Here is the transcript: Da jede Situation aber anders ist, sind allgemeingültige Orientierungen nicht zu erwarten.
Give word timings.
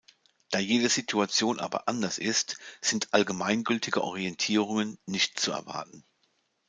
Da 0.49 0.57
jede 0.57 0.89
Situation 0.89 1.59
aber 1.59 1.87
anders 1.87 2.17
ist, 2.17 2.57
sind 2.81 3.13
allgemeingültige 3.13 4.03
Orientierungen 4.03 4.97
nicht 5.05 5.39
zu 5.39 5.51
erwarten. 5.51 6.03